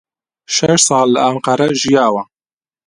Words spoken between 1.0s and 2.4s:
لە ئەنقەرە ژیاوە.